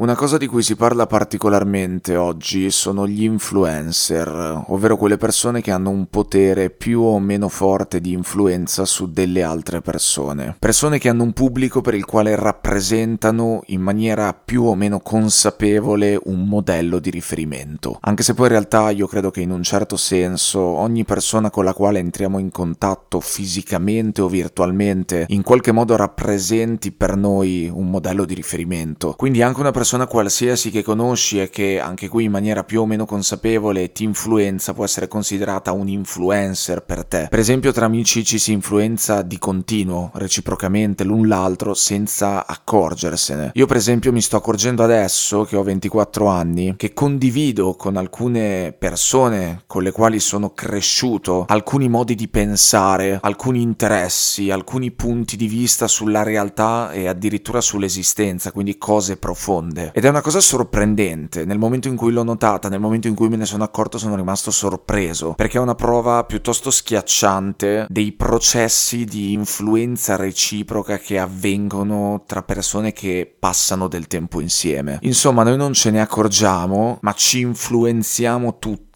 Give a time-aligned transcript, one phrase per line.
[0.00, 5.72] Una cosa di cui si parla particolarmente oggi sono gli influencer, ovvero quelle persone che
[5.72, 10.56] hanno un potere più o meno forte di influenza su delle altre persone.
[10.58, 16.18] Persone che hanno un pubblico per il quale rappresentano in maniera più o meno consapevole
[16.24, 17.98] un modello di riferimento.
[18.00, 21.64] Anche se poi in realtà io credo che in un certo senso ogni persona con
[21.64, 27.90] la quale entriamo in contatto fisicamente o virtualmente in qualche modo rappresenti per noi un
[27.90, 29.12] modello di riferimento.
[29.14, 32.82] Quindi anche una persona persona qualsiasi che conosci e che anche qui in maniera più
[32.82, 37.26] o meno consapevole ti influenza può essere considerata un influencer per te.
[37.28, 43.50] Per esempio tra amici ci si influenza di continuo, reciprocamente l'un l'altro senza accorgersene.
[43.54, 48.72] Io per esempio mi sto accorgendo adesso che ho 24 anni che condivido con alcune
[48.78, 55.48] persone con le quali sono cresciuto alcuni modi di pensare, alcuni interessi, alcuni punti di
[55.48, 61.44] vista sulla realtà e addirittura sull'esistenza, quindi cose profonde grande ed è una cosa sorprendente.
[61.44, 64.16] Nel momento in cui l'ho notata, nel momento in cui me ne sono accorto, sono
[64.16, 72.24] rimasto sorpreso perché è una prova piuttosto schiacciante dei processi di influenza reciproca che avvengono
[72.26, 74.98] tra persone che passano del tempo insieme.
[75.02, 78.89] Insomma, noi non ce ne accorgiamo, ma ci influenziamo tutti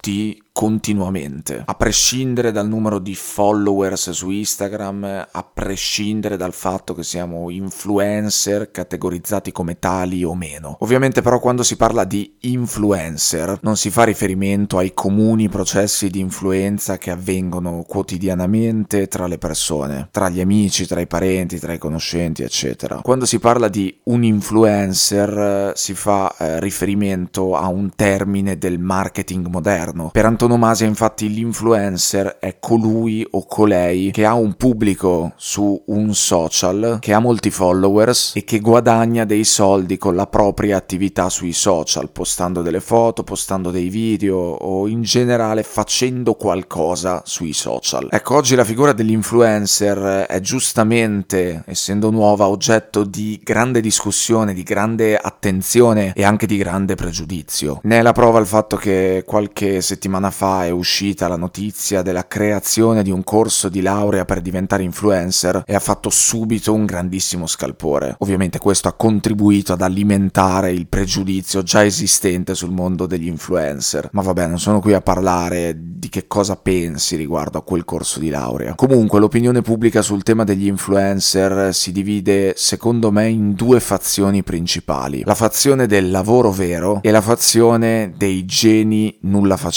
[0.54, 7.50] continuamente, a prescindere dal numero di followers su Instagram, a prescindere dal fatto che siamo
[7.50, 10.76] influencer categorizzati come tali o meno.
[10.80, 16.20] Ovviamente però quando si parla di influencer non si fa riferimento ai comuni processi di
[16.20, 21.78] influenza che avvengono quotidianamente tra le persone, tra gli amici, tra i parenti, tra i
[21.78, 23.00] conoscenti, eccetera.
[23.02, 29.48] Quando si parla di un influencer si fa eh, riferimento a un termine del marketing
[29.48, 29.93] moderno.
[30.12, 36.14] Per Antonio antonomasia infatti l'influencer è colui o colei che ha un pubblico su un
[36.14, 41.52] social, che ha molti followers e che guadagna dei soldi con la propria attività sui
[41.52, 48.08] social, postando delle foto, postando dei video o in generale facendo qualcosa sui social.
[48.10, 55.16] Ecco, oggi la figura dell'influencer è giustamente, essendo nuova, oggetto di grande discussione, di grande
[55.16, 57.80] attenzione e anche di grande pregiudizio.
[57.84, 62.26] Ne è la prova il fatto che qualche settimana fa è uscita la notizia della
[62.26, 67.46] creazione di un corso di laurea per diventare influencer e ha fatto subito un grandissimo
[67.46, 68.16] scalpore.
[68.18, 74.08] Ovviamente questo ha contribuito ad alimentare il pregiudizio già esistente sul mondo degli influencer.
[74.12, 78.18] Ma vabbè, non sono qui a parlare di che cosa pensi riguardo a quel corso
[78.18, 78.74] di laurea.
[78.74, 85.22] Comunque l'opinione pubblica sul tema degli influencer si divide secondo me in due fazioni principali.
[85.24, 89.72] La fazione del lavoro vero e la fazione dei geni nulla facenti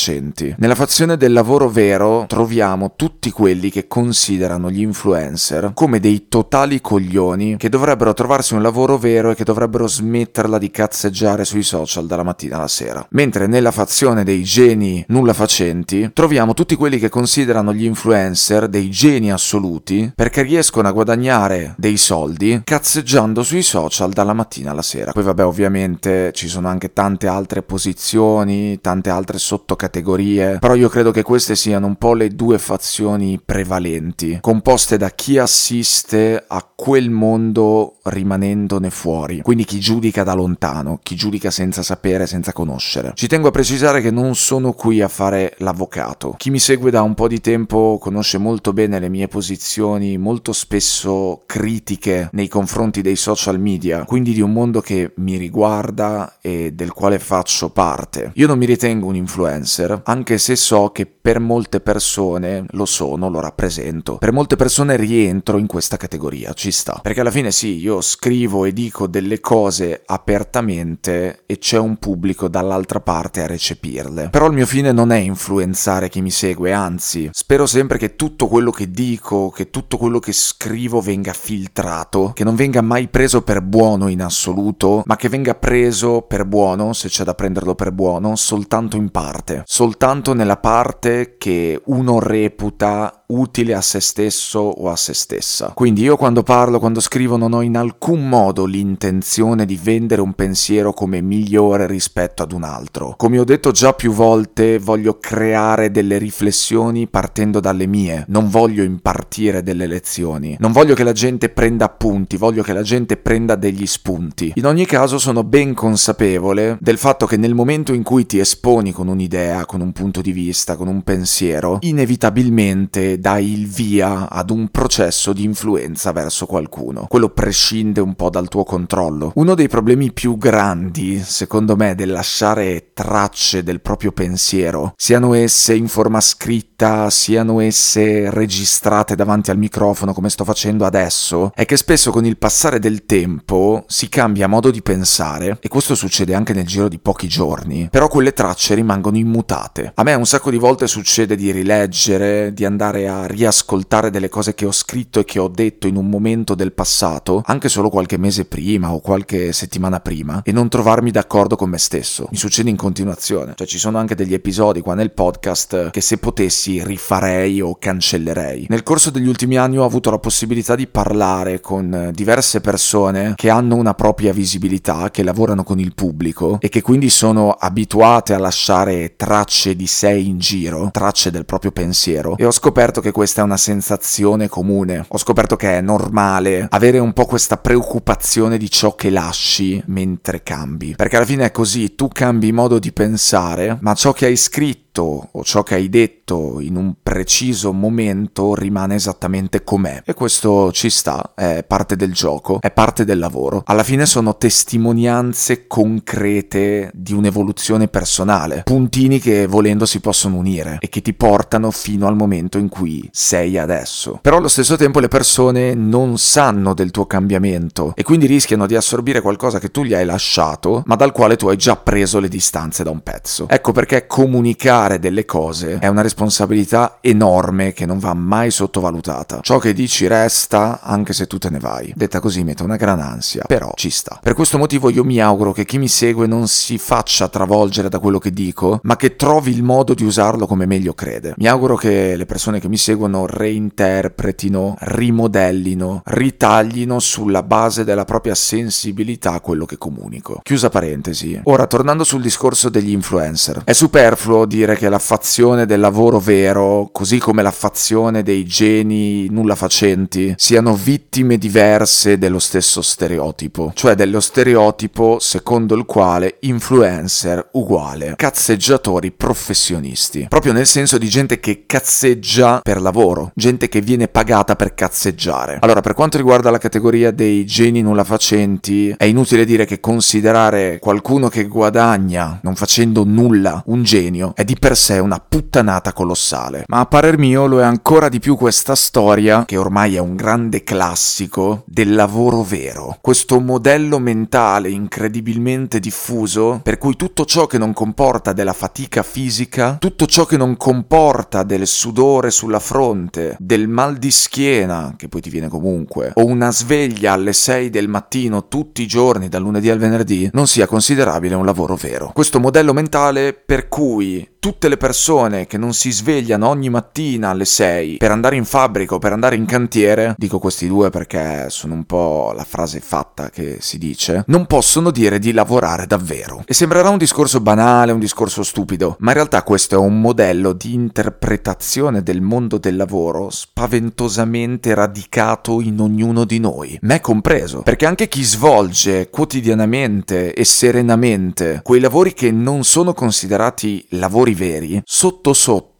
[0.48, 0.56] tutti.
[0.60, 6.82] Nella fazione del lavoro vero troviamo tutti quelli che considerano gli influencer come dei totali
[6.82, 12.06] coglioni che dovrebbero trovarsi un lavoro vero e che dovrebbero smetterla di cazzeggiare sui social
[12.06, 13.06] dalla mattina alla sera.
[13.12, 18.90] Mentre nella fazione dei geni nulla facenti troviamo tutti quelli che considerano gli influencer dei
[18.90, 25.12] geni assoluti perché riescono a guadagnare dei soldi cazzeggiando sui social dalla mattina alla sera.
[25.12, 30.90] Poi vabbè ovviamente ci sono anche tante altre posizioni, tante altre sottocategorie categorie, però io
[30.90, 36.70] credo che queste siano un po' le due fazioni prevalenti, composte da chi assiste a
[36.76, 43.14] quel mondo rimanendone fuori, quindi chi giudica da lontano, chi giudica senza sapere, senza conoscere.
[43.16, 46.36] Ci tengo a precisare che non sono qui a fare l'avvocato.
[46.38, 50.52] Chi mi segue da un po' di tempo conosce molto bene le mie posizioni, molto
[50.52, 56.72] spesso critiche nei confronti dei social media, quindi di un mondo che mi riguarda e
[56.74, 58.32] del quale faccio parte.
[58.36, 59.67] Io non mi ritengo un influencer,
[60.04, 64.18] anche anche se so che per molte persone lo sono, lo rappresento.
[64.18, 67.00] Per molte persone rientro in questa categoria, ci sta.
[67.02, 72.50] Perché alla fine sì, io scrivo e dico delle cose apertamente e c'è un pubblico
[72.50, 74.28] dall'altra parte a recepirle.
[74.30, 78.48] Però il mio fine non è influenzare chi mi segue, anzi, spero sempre che tutto
[78.48, 83.44] quello che dico, che tutto quello che scrivo venga filtrato, che non venga mai preso
[83.44, 87.94] per buono in assoluto, ma che venga preso per buono, se c'è da prenderlo per
[87.94, 89.57] buono, soltanto in parte.
[89.66, 95.72] Soltanto nella parte che uno reputa utile a se stesso o a se stessa.
[95.74, 100.34] Quindi io quando parlo, quando scrivo, non ho in alcun modo l'intenzione di vendere un
[100.34, 103.16] pensiero come migliore rispetto ad un altro.
[103.18, 108.84] Come ho detto già più volte, voglio creare delle riflessioni partendo dalle mie, non voglio
[108.84, 113.56] impartire delle lezioni, non voglio che la gente prenda appunti, voglio che la gente prenda
[113.56, 114.54] degli spunti.
[114.56, 118.92] In ogni caso sono ben consapevole del fatto che nel momento in cui ti esponi
[118.92, 124.50] con un'idea, con un punto di vista, con un pensiero, inevitabilmente dai il via ad
[124.50, 127.06] un processo di influenza verso qualcuno.
[127.08, 129.32] Quello prescinde un po' dal tuo controllo.
[129.36, 135.76] Uno dei problemi più grandi, secondo me, del lasciare tracce del proprio pensiero, siano esse
[135.76, 141.78] in forma scritta, siano esse registrate davanti al microfono come sto facendo adesso, è che
[141.78, 146.54] spesso con il passare del tempo si cambia modo di pensare e questo succede anche
[146.54, 149.92] nel giro di pochi giorni, però quelle tracce rimangono immutate.
[149.96, 154.54] A me un sacco di volte succede di rileggere, di andare a riascoltare delle cose
[154.54, 158.18] che ho scritto e che ho detto in un momento del passato, anche solo qualche
[158.18, 162.28] mese prima o qualche settimana prima, e non trovarmi d'accordo con me stesso.
[162.32, 163.54] Mi succede in continuazione.
[163.56, 168.68] Cioè ci sono anche degli episodi qua nel podcast che se potessi rifarei o cancellerei.
[168.70, 173.50] Nel corso degli ultimi anni ho avuto la possibilità di parlare con diverse persone che
[173.50, 178.40] hanno una propria visibilità, che lavorano con il pubblico e che quindi sono abituate a
[178.40, 182.36] lasciare tracce di sé in giro, tracce del proprio pensiero.
[182.38, 185.06] E ho scoperto che questa è una sensazione comune.
[185.08, 190.44] Ho scoperto che è normale avere un po' questa preoccupazione di ciò che lasci mentre
[190.44, 190.96] cambi.
[190.96, 194.87] Perché alla fine è così, tu cambi modo di pensare, ma ciò che hai scritto
[195.04, 200.02] o ciò che hai detto in un preciso momento rimane esattamente com'è.
[200.06, 203.64] E questo ci sta, è parte del gioco, è parte del lavoro.
[203.66, 210.90] Alla fine sono testimonianze concrete di un'evoluzione personale, puntini che volendo si possono unire e
[210.90, 214.20] che ti portano fino al momento in cui sei adesso.
[214.22, 218.76] Però allo stesso tempo le persone non sanno del tuo cambiamento e quindi rischiano di
[218.76, 222.28] assorbire qualcosa che tu gli hai lasciato, ma dal quale tu hai già preso le
[222.28, 223.48] distanze da un pezzo.
[223.50, 229.42] Ecco perché comunicare fare delle cose è una responsabilità enorme che non va mai sottovalutata.
[229.42, 231.92] Ciò che dici resta anche se tu te ne vai.
[231.94, 234.18] Detta così mette una gran ansia, però ci sta.
[234.22, 238.00] Per questo motivo io mi auguro che chi mi segue non si faccia travolgere da
[238.00, 241.34] quello che dico, ma che trovi il modo di usarlo come meglio crede.
[241.38, 248.36] Mi auguro che le persone che mi seguono reinterpretino, rimodellino, ritaglino sulla base della propria
[248.36, 250.40] sensibilità quello che comunico.
[250.44, 251.40] Chiusa parentesi.
[251.44, 256.90] Ora, tornando sul discorso degli influencer, è superfluo dire che la fazione del lavoro vero,
[256.92, 263.96] così come la fazione dei geni nulla facenti, siano vittime diverse dello stesso stereotipo, cioè
[263.96, 271.64] dello stereotipo secondo il quale influencer uguale cazzeggiatori professionisti, proprio nel senso di gente che
[271.66, 275.60] cazzeggia per lavoro, gente che viene pagata per cazzeggiare.
[275.62, 280.80] Allora, per quanto riguarda la categoria dei geni nulla facenti, è inutile dire che considerare
[280.80, 286.64] qualcuno che guadagna non facendo nulla un genio è di per sé una puttanata colossale.
[286.68, 290.16] Ma a parer mio lo è ancora di più questa storia, che ormai è un
[290.16, 292.98] grande classico, del lavoro vero.
[293.02, 299.78] Questo modello mentale incredibilmente diffuso, per cui tutto ciò che non comporta della fatica fisica,
[299.80, 305.22] tutto ciò che non comporta del sudore sulla fronte, del mal di schiena, che poi
[305.22, 309.70] ti viene comunque, o una sveglia alle 6 del mattino tutti i giorni, dal lunedì
[309.70, 312.12] al venerdì, non sia considerabile un lavoro vero.
[312.14, 317.44] Questo modello mentale per cui tutte le persone che non si svegliano ogni mattina alle
[317.44, 321.74] 6 per andare in fabbrica o per andare in cantiere, dico questi due perché sono
[321.74, 326.46] un po' la frase fatta che si dice, non possono dire di lavorare davvero.
[326.46, 330.54] E sembrerà un discorso banale, un discorso stupido, ma in realtà questo è un modello
[330.54, 337.86] di interpretazione del mondo del lavoro spaventosamente radicato in ognuno di noi, me compreso, perché
[337.86, 345.34] anche chi svolge quotidianamente e serenamente quei lavori che non sono considerati lavori veri, sotto
[345.34, 345.77] sotto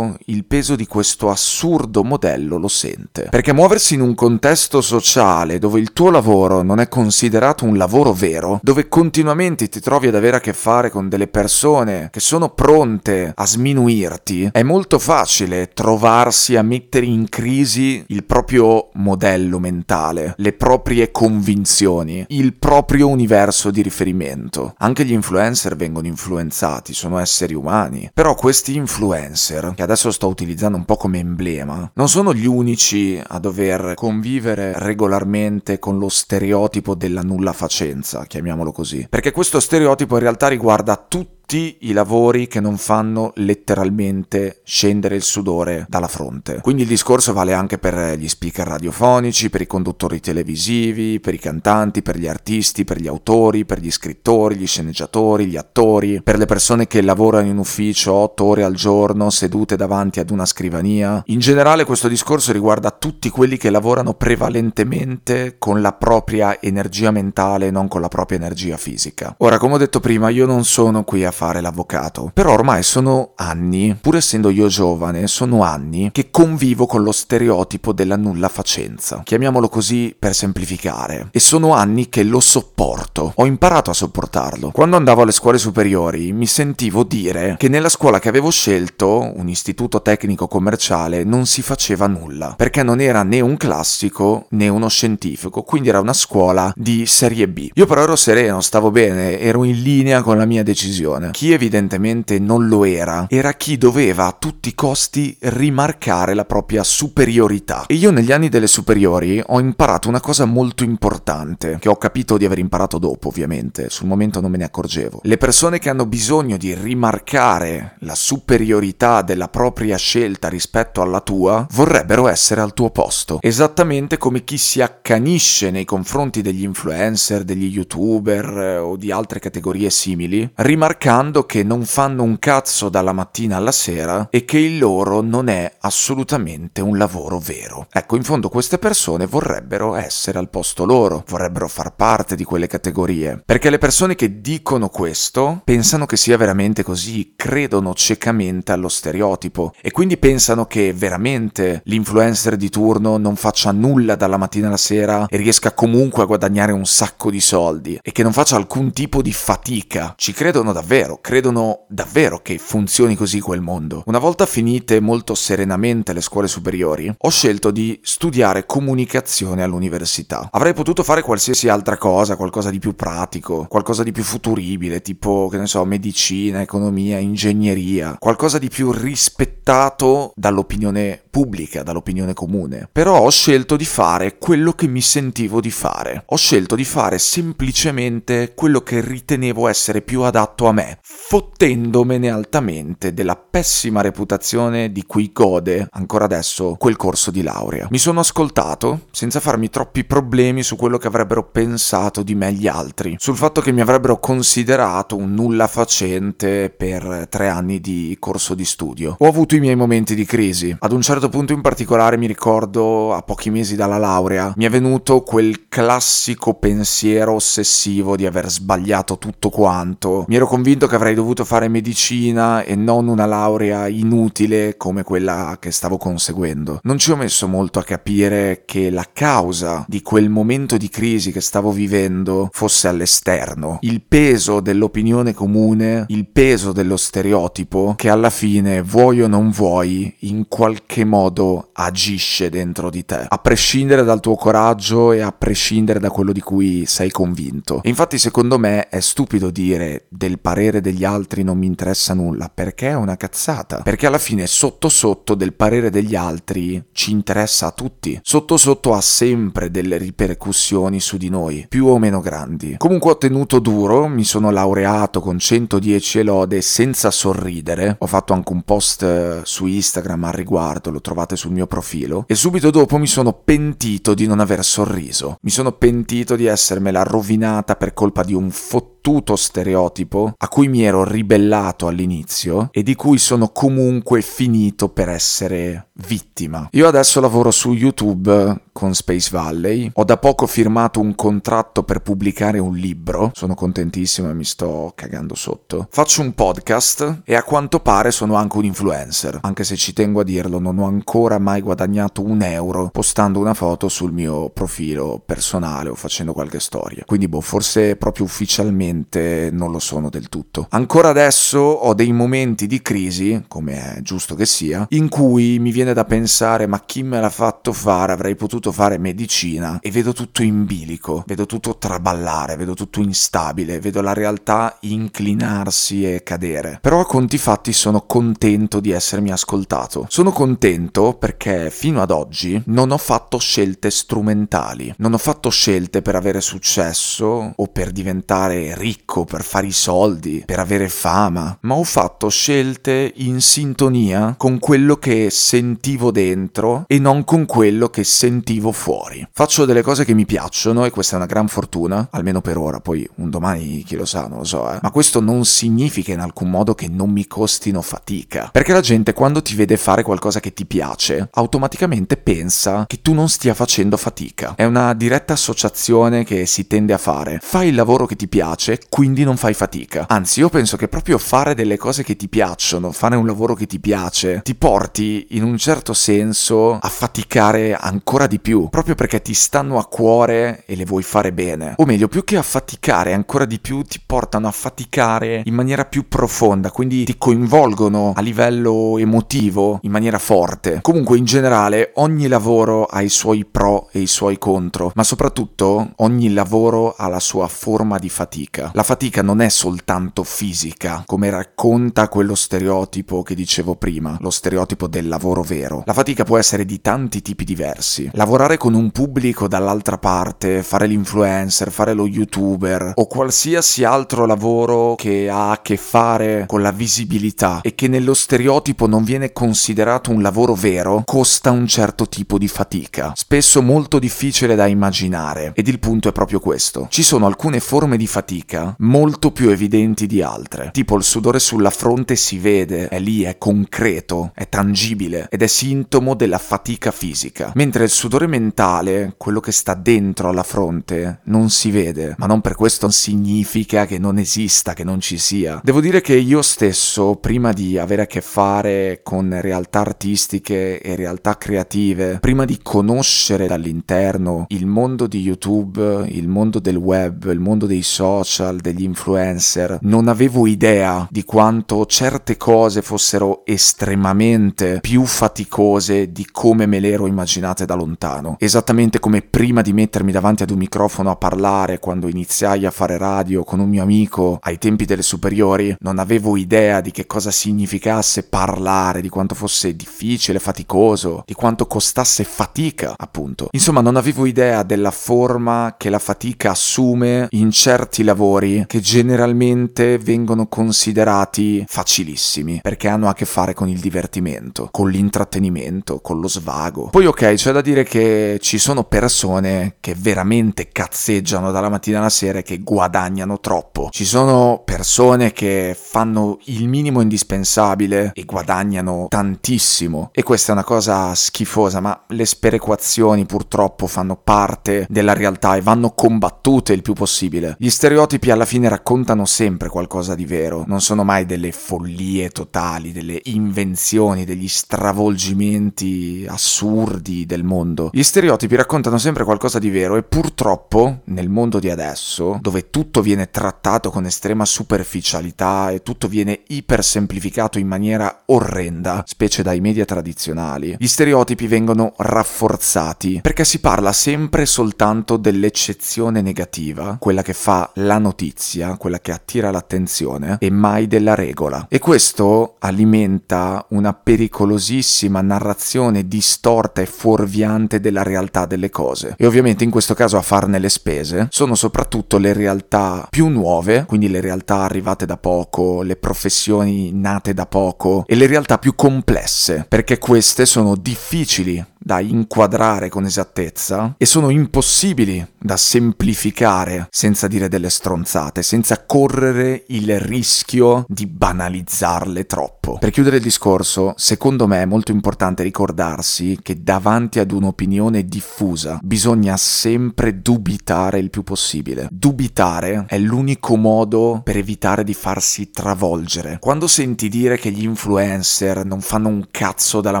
[0.26, 3.28] il peso di questo assurdo modello lo sente.
[3.30, 8.12] Perché muoversi in un contesto sociale dove il tuo lavoro non è considerato un lavoro
[8.12, 12.50] vero, dove continuamente ti trovi ad avere a che fare con delle persone che sono
[12.50, 20.34] pronte a sminuirti, è molto facile trovarsi a mettere in crisi il proprio modello mentale,
[20.38, 24.74] le proprie convinzioni, il proprio universo di riferimento.
[24.78, 30.76] Anche gli influencer vengono influenzati, sono esseri umani, però questi influencer che adesso sto utilizzando
[30.76, 36.94] un po' come emblema, non sono gli unici a dover convivere regolarmente con lo stereotipo
[36.94, 39.06] della nulla facenza, chiamiamolo così.
[39.08, 45.16] Perché questo stereotipo in realtà riguarda tutti tutti i lavori che non fanno letteralmente scendere
[45.16, 46.60] il sudore dalla fronte.
[46.60, 51.38] Quindi il discorso vale anche per gli speaker radiofonici, per i conduttori televisivi, per i
[51.38, 56.36] cantanti, per gli artisti, per gli autori, per gli scrittori, gli sceneggiatori, gli attori, per
[56.36, 61.22] le persone che lavorano in ufficio 8 ore al giorno sedute davanti ad una scrivania.
[61.28, 67.70] In generale questo discorso riguarda tutti quelli che lavorano prevalentemente con la propria energia mentale,
[67.70, 69.34] non con la propria energia fisica.
[69.38, 73.30] Ora, come ho detto prima, io non sono qui a fare l'avvocato, però ormai sono
[73.36, 79.20] anni, pur essendo io giovane, sono anni che convivo con lo stereotipo della nulla facenza.
[79.22, 81.28] Chiamiamolo così per semplificare.
[81.30, 83.34] E sono anni che lo sopporto.
[83.36, 84.72] Ho imparato a sopportarlo.
[84.72, 89.48] Quando andavo alle scuole superiori mi sentivo dire che nella scuola che avevo scelto, un
[89.48, 94.88] istituto tecnico commerciale, non si faceva nulla, perché non era né un classico né uno
[94.88, 97.70] scientifico, quindi era una scuola di serie B.
[97.74, 101.27] Io però ero sereno, stavo bene, ero in linea con la mia decisione.
[101.30, 106.82] Chi evidentemente non lo era, era chi doveva a tutti i costi rimarcare la propria
[106.82, 107.84] superiorità.
[107.86, 112.36] E io negli anni delle superiori ho imparato una cosa molto importante, che ho capito
[112.36, 115.20] di aver imparato dopo, ovviamente, sul momento non me ne accorgevo.
[115.22, 121.66] Le persone che hanno bisogno di rimarcare la superiorità della propria scelta rispetto alla tua,
[121.72, 123.38] vorrebbero essere al tuo posto.
[123.40, 129.40] Esattamente come chi si accanisce nei confronti degli influencer, degli youtuber eh, o di altre
[129.40, 134.78] categorie simili, rimarcando che non fanno un cazzo dalla mattina alla sera e che il
[134.78, 137.88] loro non è assolutamente un lavoro vero.
[137.90, 142.68] Ecco, in fondo queste persone vorrebbero essere al posto loro, vorrebbero far parte di quelle
[142.68, 148.88] categorie, perché le persone che dicono questo pensano che sia veramente così, credono ciecamente allo
[148.88, 154.76] stereotipo e quindi pensano che veramente l'influencer di turno non faccia nulla dalla mattina alla
[154.76, 158.92] sera e riesca comunque a guadagnare un sacco di soldi e che non faccia alcun
[158.92, 160.14] tipo di fatica.
[160.16, 164.02] Ci credono davvero, credono davvero che funzioni così quel mondo.
[164.06, 170.48] Una volta finite molto serenamente le scuole superiori, ho scelto di studiare comunicazione all'università.
[170.52, 175.48] Avrei potuto fare qualsiasi altra cosa, qualcosa di più pratico, qualcosa di più futuribile, tipo,
[175.48, 182.88] che ne so, medicina, economia, ingegneria, qualcosa di più rispettato dall'opinione pubblica, dall'opinione comune.
[182.90, 186.24] Però ho scelto di fare quello che mi sentivo di fare.
[186.26, 193.12] Ho scelto di fare semplicemente quello che ritenevo essere più adatto a me, fottendomene altamente
[193.12, 197.88] della pessima reputazione di cui gode ancora adesso quel corso di laurea.
[197.90, 202.66] Mi sono ascoltato senza farmi troppi problemi su quello che avrebbero pensato di me gli
[202.66, 208.54] altri, sul fatto che mi avrebbero considerato un nulla facente per tre anni di corso
[208.54, 209.16] di studio.
[209.18, 210.74] Ho avuto i miei momenti di crisi.
[210.78, 214.70] Ad un certo punto in particolare mi ricordo a pochi mesi dalla laurea mi è
[214.70, 220.24] venuto quel classico pensiero ossessivo di aver sbagliato tutto quanto.
[220.28, 225.56] Mi ero convinto che avrei dovuto fare medicina e non una laurea inutile come quella
[225.58, 226.80] che stavo conseguendo.
[226.82, 231.32] Non ci ho messo molto a capire che la causa di quel momento di crisi
[231.32, 233.78] che stavo vivendo fosse all'esterno.
[233.80, 240.14] Il peso dell'opinione comune, il peso dello stereotipo che alla fine, vuoi o non vuoi,
[240.20, 245.98] in qualche modo agisce dentro di te, a prescindere dal tuo coraggio e a prescindere
[245.98, 247.80] da quello di cui sei convinto.
[247.82, 252.50] E infatti secondo me è stupido dire del parere degli altri non mi interessa nulla,
[252.52, 253.80] perché è una cazzata.
[253.82, 258.20] Perché alla fine sotto sotto del parere degli altri ci interessa a tutti.
[258.22, 262.76] Sotto sotto ha sempre delle ripercussioni su di noi, più o meno grandi.
[262.76, 267.96] Comunque ho tenuto duro, mi sono laureato con 110 lode senza sorridere.
[268.00, 272.24] Ho fatto anche un post eh, su Instagram al riguardo, lo trovate sul mio profilo.
[272.28, 275.38] E subito dopo mi sono pentito di non aver sorriso.
[275.42, 280.82] Mi sono pentito di essermela rovinata per colpa di un fottuto stereotipo a cui mi
[280.82, 286.68] ero ribellato all'inizio e di cui sono comunque finito per essere vittima.
[286.72, 291.98] Io adesso lavoro su YouTube con Space Valley, ho da poco firmato un contratto per
[291.98, 295.88] pubblicare un libro, sono contentissimo e mi sto cagando sotto.
[295.90, 300.20] Faccio un podcast e a quanto pare sono anche un influencer, anche se ci tengo
[300.20, 305.20] a dirlo, non ho ancora mai guadagnato un euro postando una foto sul mio profilo
[305.26, 307.02] personale o facendo qualche storia.
[307.04, 310.68] Quindi boh, forse proprio ufficialmente non lo sono del tutto.
[310.70, 315.72] Ancora adesso ho dei momenti di crisi, come è giusto che sia, in cui mi
[315.72, 318.12] viene da pensare ma chi me l'ha fatto fare?
[318.12, 323.00] Avrei potuto voluto fare medicina e vedo tutto in bilico, vedo tutto traballare, vedo tutto
[323.00, 326.78] instabile, vedo la realtà inclinarsi e cadere.
[326.80, 330.06] Però a conti fatti sono contento di essermi ascoltato.
[330.08, 336.02] Sono contento perché fino ad oggi non ho fatto scelte strumentali, non ho fatto scelte
[336.02, 341.74] per avere successo o per diventare ricco, per fare i soldi, per avere fama, ma
[341.74, 348.04] ho fatto scelte in sintonia con quello che sentivo dentro e non con quello che
[348.04, 349.26] sentivo fuori.
[349.32, 352.80] Faccio delle cose che mi piacciono e questa è una gran fortuna, almeno per ora,
[352.80, 354.78] poi un domani chi lo sa, non lo so, eh.
[354.80, 359.12] Ma questo non significa in alcun modo che non mi costino fatica, perché la gente
[359.12, 363.96] quando ti vede fare qualcosa che ti piace, automaticamente pensa che tu non stia facendo
[363.96, 364.54] fatica.
[364.54, 367.38] È una diretta associazione che si tende a fare.
[367.42, 370.06] Fai il lavoro che ti piace, quindi non fai fatica.
[370.08, 373.66] Anzi, io penso che proprio fare delle cose che ti piacciono, fare un lavoro che
[373.66, 379.20] ti piace, ti porti in un certo senso a faticare ancora di più, proprio perché
[379.22, 381.74] ti stanno a cuore e le vuoi fare bene.
[381.76, 385.84] O meglio, più che a faticare ancora di più, ti portano a faticare in maniera
[385.84, 390.80] più profonda, quindi ti coinvolgono a livello emotivo in maniera forte.
[390.82, 395.92] Comunque, in generale, ogni lavoro ha i suoi pro e i suoi contro, ma soprattutto
[395.96, 398.70] ogni lavoro ha la sua forma di fatica.
[398.74, 404.86] La fatica non è soltanto fisica, come racconta quello stereotipo che dicevo prima, lo stereotipo
[404.86, 405.82] del lavoro vero.
[405.86, 408.10] La fatica può essere di tanti tipi diversi.
[408.28, 414.96] Lavorare con un pubblico dall'altra parte, fare l'influencer, fare lo youtuber o qualsiasi altro lavoro
[414.96, 420.10] che ha a che fare con la visibilità e che nello stereotipo non viene considerato
[420.10, 425.52] un lavoro vero, costa un certo tipo di fatica, spesso molto difficile da immaginare.
[425.54, 426.86] Ed il punto è proprio questo.
[426.90, 431.70] Ci sono alcune forme di fatica molto più evidenti di altre, tipo il sudore sulla
[431.70, 437.52] fronte si vede, è lì, è concreto, è tangibile ed è sintomo della fatica fisica,
[437.54, 442.40] mentre il sudore mentale, quello che sta dentro alla fronte, non si vede, ma non
[442.40, 445.60] per questo significa che non esista, che non ci sia.
[445.62, 450.96] Devo dire che io stesso, prima di avere a che fare con realtà artistiche e
[450.96, 457.40] realtà creative, prima di conoscere dall'interno il mondo di YouTube, il mondo del web, il
[457.40, 465.04] mondo dei social, degli influencer, non avevo idea di quanto certe cose fossero estremamente più
[465.04, 468.07] faticose di come me le ero immaginate da lontano.
[468.38, 472.96] Esattamente come prima di mettermi davanti ad un microfono a parlare quando iniziai a fare
[472.96, 477.30] radio con un mio amico ai tempi delle superiori, non avevo idea di che cosa
[477.30, 483.48] significasse parlare, di quanto fosse difficile, faticoso, di quanto costasse fatica, appunto.
[483.50, 489.98] Insomma, non avevo idea della forma che la fatica assume in certi lavori che generalmente
[489.98, 496.28] vengono considerati facilissimi, perché hanno a che fare con il divertimento, con l'intrattenimento, con lo
[496.28, 496.88] svago.
[496.90, 497.97] Poi ok, c'è da dire che
[498.40, 503.88] ci sono persone che veramente cazzeggiano dalla mattina alla sera e che guadagnano troppo.
[503.90, 510.10] Ci sono persone che fanno il minimo indispensabile e guadagnano tantissimo.
[510.12, 515.60] E questa è una cosa schifosa, ma le sperequazioni purtroppo fanno parte della realtà e
[515.60, 517.56] vanno combattute il più possibile.
[517.58, 522.92] Gli stereotipi alla fine raccontano sempre qualcosa di vero, non sono mai delle follie totali,
[522.92, 527.87] delle invenzioni, degli stravolgimenti assurdi del mondo.
[527.92, 533.02] Gli stereotipi raccontano sempre qualcosa di vero e purtroppo nel mondo di adesso, dove tutto
[533.02, 539.84] viene trattato con estrema superficialità e tutto viene ipersemplificato in maniera orrenda, specie dai media
[539.84, 547.70] tradizionali, gli stereotipi vengono rafforzati perché si parla sempre soltanto dell'eccezione negativa, quella che fa
[547.74, 551.66] la notizia, quella che attira l'attenzione e mai della regola.
[551.68, 559.14] E questo alimenta una pericolosissima narrazione distorta e fuorviante della realtà delle cose.
[559.16, 563.84] E ovviamente in questo caso a farne le spese sono soprattutto le realtà più nuove,
[563.86, 568.74] quindi le realtà arrivate da poco, le professioni nate da poco e le realtà più
[568.74, 577.28] complesse, perché queste sono difficili da inquadrare con esattezza e sono impossibili da semplificare senza
[577.28, 582.76] dire delle stronzate, senza correre il rischio di banalizzarle troppo.
[582.76, 588.78] Per chiudere il discorso, secondo me è molto importante ricordarsi che davanti ad un'opinione diffusa
[588.82, 591.88] bisogna sempre dubitare il più possibile.
[591.90, 596.36] Dubitare è l'unico modo per evitare di farsi travolgere.
[596.38, 600.00] Quando senti dire che gli influencer non fanno un cazzo dalla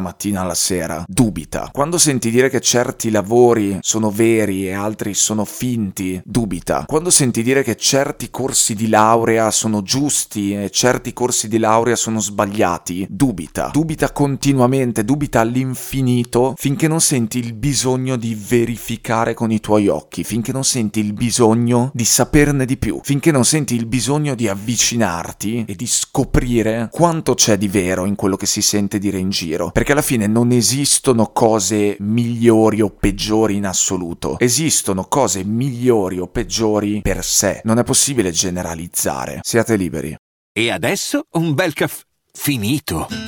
[0.00, 5.44] mattina alla sera, dubita Quando senti dire che certi lavori sono veri e altri sono
[5.44, 6.82] finti, dubita.
[6.88, 11.94] Quando senti dire che certi corsi di laurea sono giusti e certi corsi di laurea
[11.94, 13.70] sono sbagliati, dubita.
[13.72, 20.24] Dubita continuamente, dubita all'infinito finché non senti il bisogno di verificare con i tuoi occhi,
[20.24, 24.48] finché non senti il bisogno di saperne di più, finché non senti il bisogno di
[24.48, 29.30] avvicinarti e di scoprire quanto c'è di vero in quello che si sente dire in
[29.30, 29.70] giro.
[29.70, 31.30] Perché alla fine non esistono
[31.68, 34.38] cose migliori o peggiori in assoluto.
[34.38, 37.60] Esistono cose migliori o peggiori per sé.
[37.64, 39.40] Non è possibile generalizzare.
[39.42, 40.16] Siate liberi.
[40.50, 42.02] E adesso un bel caffè
[42.32, 43.27] finito.